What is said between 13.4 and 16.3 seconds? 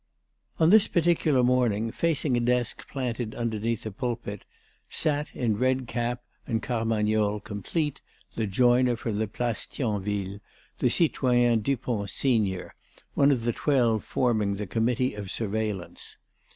the twelve forming the Committee of Surveillance.